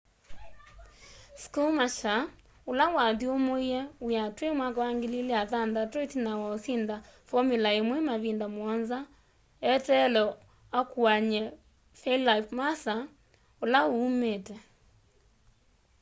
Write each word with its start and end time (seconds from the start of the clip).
schumacher 1.41 2.21
ula 2.71 2.85
wathyumuie 2.95 3.79
wia 4.07 4.23
twi 4.35 4.47
2006 4.49 6.03
itina 6.05 6.31
wa 6.41 6.47
usinda 6.57 6.95
formular 7.29 7.73
1 7.79 8.07
mavinda 8.09 8.45
muonza 8.55 8.99
eteelwe 9.73 10.25
akuany'e 10.79 11.43
felipe 12.01 12.51
massa 12.59 12.95
ula 13.63 13.79
uumiite 13.93 14.55